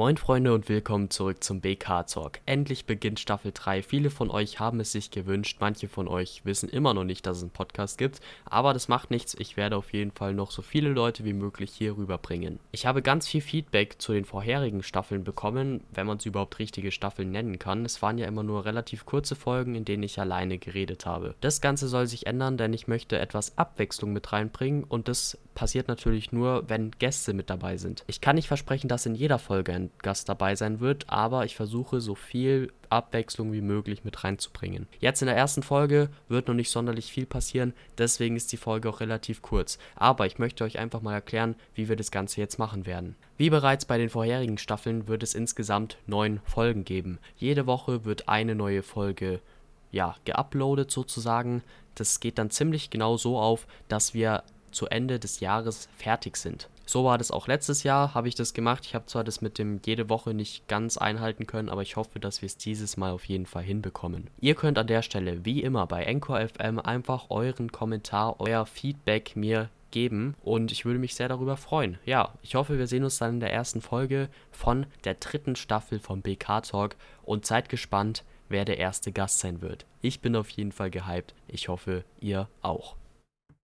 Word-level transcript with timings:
Moin 0.00 0.16
Freunde 0.16 0.54
und 0.54 0.66
willkommen 0.70 1.10
zurück 1.10 1.44
zum 1.44 1.60
BK 1.60 2.04
Talk. 2.04 2.40
Endlich 2.46 2.86
beginnt 2.86 3.20
Staffel 3.20 3.52
3. 3.52 3.82
Viele 3.82 4.08
von 4.08 4.30
euch 4.30 4.58
haben 4.58 4.80
es 4.80 4.92
sich 4.92 5.10
gewünscht, 5.10 5.58
manche 5.60 5.88
von 5.88 6.08
euch 6.08 6.40
wissen 6.46 6.70
immer 6.70 6.94
noch 6.94 7.04
nicht, 7.04 7.26
dass 7.26 7.36
es 7.36 7.42
einen 7.42 7.52
Podcast 7.52 7.98
gibt, 7.98 8.22
aber 8.46 8.72
das 8.72 8.88
macht 8.88 9.10
nichts. 9.10 9.34
Ich 9.38 9.58
werde 9.58 9.76
auf 9.76 9.92
jeden 9.92 10.10
Fall 10.10 10.32
noch 10.32 10.52
so 10.52 10.62
viele 10.62 10.88
Leute 10.88 11.26
wie 11.26 11.34
möglich 11.34 11.72
hier 11.76 11.98
rüberbringen. 11.98 12.60
Ich 12.72 12.86
habe 12.86 13.02
ganz 13.02 13.28
viel 13.28 13.42
Feedback 13.42 14.00
zu 14.00 14.14
den 14.14 14.24
vorherigen 14.24 14.82
Staffeln 14.82 15.22
bekommen, 15.22 15.84
wenn 15.92 16.06
man 16.06 16.16
es 16.16 16.24
überhaupt 16.24 16.58
richtige 16.58 16.92
Staffeln 16.92 17.30
nennen 17.30 17.58
kann. 17.58 17.84
Es 17.84 18.00
waren 18.00 18.16
ja 18.16 18.26
immer 18.26 18.42
nur 18.42 18.64
relativ 18.64 19.04
kurze 19.04 19.36
Folgen, 19.36 19.74
in 19.74 19.84
denen 19.84 20.02
ich 20.02 20.18
alleine 20.18 20.56
geredet 20.56 21.04
habe. 21.04 21.34
Das 21.42 21.60
Ganze 21.60 21.88
soll 21.88 22.06
sich 22.06 22.26
ändern, 22.26 22.56
denn 22.56 22.72
ich 22.72 22.88
möchte 22.88 23.18
etwas 23.18 23.58
Abwechslung 23.58 24.14
mit 24.14 24.32
reinbringen 24.32 24.82
und 24.82 25.08
das 25.08 25.36
passiert 25.60 25.88
natürlich 25.88 26.32
nur, 26.32 26.70
wenn 26.70 26.90
Gäste 26.92 27.34
mit 27.34 27.50
dabei 27.50 27.76
sind. 27.76 28.02
Ich 28.06 28.22
kann 28.22 28.36
nicht 28.36 28.48
versprechen, 28.48 28.88
dass 28.88 29.04
in 29.04 29.14
jeder 29.14 29.38
Folge 29.38 29.74
ein 29.74 29.90
Gast 29.98 30.26
dabei 30.30 30.56
sein 30.56 30.80
wird, 30.80 31.04
aber 31.10 31.44
ich 31.44 31.54
versuche 31.54 32.00
so 32.00 32.14
viel 32.14 32.72
Abwechslung 32.88 33.52
wie 33.52 33.60
möglich 33.60 34.02
mit 34.02 34.24
reinzubringen. 34.24 34.86
Jetzt 35.00 35.20
in 35.20 35.26
der 35.26 35.36
ersten 35.36 35.62
Folge 35.62 36.08
wird 36.28 36.48
noch 36.48 36.54
nicht 36.54 36.70
sonderlich 36.70 37.12
viel 37.12 37.26
passieren, 37.26 37.74
deswegen 37.98 38.36
ist 38.36 38.52
die 38.52 38.56
Folge 38.56 38.88
auch 38.88 39.00
relativ 39.00 39.42
kurz. 39.42 39.78
Aber 39.96 40.24
ich 40.24 40.38
möchte 40.38 40.64
euch 40.64 40.78
einfach 40.78 41.02
mal 41.02 41.12
erklären, 41.12 41.56
wie 41.74 41.90
wir 41.90 41.96
das 41.96 42.10
Ganze 42.10 42.40
jetzt 42.40 42.58
machen 42.58 42.86
werden. 42.86 43.14
Wie 43.36 43.50
bereits 43.50 43.84
bei 43.84 43.98
den 43.98 44.08
vorherigen 44.08 44.56
Staffeln 44.56 45.08
wird 45.08 45.22
es 45.22 45.34
insgesamt 45.34 45.98
neun 46.06 46.40
Folgen 46.46 46.84
geben. 46.84 47.18
Jede 47.36 47.66
Woche 47.66 48.06
wird 48.06 48.30
eine 48.30 48.54
neue 48.54 48.82
Folge 48.82 49.42
ja, 49.92 50.16
geuploadet 50.24 50.90
sozusagen. 50.90 51.62
Das 51.96 52.18
geht 52.18 52.38
dann 52.38 52.48
ziemlich 52.48 52.88
genau 52.88 53.18
so 53.18 53.38
auf, 53.38 53.66
dass 53.88 54.14
wir 54.14 54.42
zu 54.72 54.86
Ende 54.86 55.18
des 55.18 55.40
Jahres 55.40 55.88
fertig 55.96 56.36
sind. 56.36 56.68
So 56.86 57.04
war 57.04 57.18
das 57.18 57.30
auch 57.30 57.46
letztes 57.46 57.84
Jahr, 57.84 58.14
habe 58.14 58.26
ich 58.26 58.34
das 58.34 58.52
gemacht. 58.52 58.84
Ich 58.84 58.96
habe 58.96 59.06
zwar 59.06 59.22
das 59.22 59.40
mit 59.40 59.58
dem 59.58 59.80
jede 59.86 60.08
Woche 60.08 60.34
nicht 60.34 60.66
ganz 60.66 60.96
einhalten 60.96 61.46
können, 61.46 61.68
aber 61.68 61.82
ich 61.82 61.94
hoffe, 61.94 62.18
dass 62.18 62.42
wir 62.42 62.46
es 62.46 62.56
dieses 62.56 62.96
Mal 62.96 63.12
auf 63.12 63.26
jeden 63.26 63.46
Fall 63.46 63.62
hinbekommen. 63.62 64.28
Ihr 64.40 64.56
könnt 64.56 64.76
an 64.76 64.88
der 64.88 65.02
Stelle, 65.02 65.44
wie 65.44 65.62
immer 65.62 65.86
bei 65.86 66.02
Encore 66.02 66.48
FM, 66.48 66.80
einfach 66.80 67.26
euren 67.30 67.70
Kommentar, 67.70 68.40
euer 68.40 68.66
Feedback 68.66 69.36
mir 69.36 69.70
geben 69.90 70.34
und 70.42 70.72
ich 70.72 70.84
würde 70.84 70.98
mich 70.98 71.14
sehr 71.14 71.28
darüber 71.28 71.56
freuen. 71.56 71.98
Ja, 72.06 72.34
ich 72.42 72.54
hoffe, 72.54 72.78
wir 72.78 72.86
sehen 72.86 73.04
uns 73.04 73.18
dann 73.18 73.34
in 73.34 73.40
der 73.40 73.52
ersten 73.52 73.80
Folge 73.80 74.28
von 74.50 74.86
der 75.04 75.14
dritten 75.14 75.56
Staffel 75.56 75.98
vom 75.98 76.22
BK 76.22 76.62
Talk 76.62 76.96
und 77.22 77.46
seid 77.46 77.68
gespannt, 77.68 78.24
wer 78.48 78.64
der 78.64 78.78
erste 78.78 79.12
Gast 79.12 79.38
sein 79.38 79.62
wird. 79.62 79.86
Ich 80.02 80.20
bin 80.20 80.36
auf 80.36 80.50
jeden 80.50 80.72
Fall 80.72 80.90
gehypt. 80.90 81.34
Ich 81.48 81.68
hoffe, 81.68 82.04
ihr 82.20 82.48
auch. 82.62 82.96